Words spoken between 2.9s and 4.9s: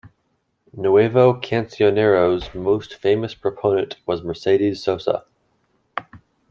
famous proponent was Mercedes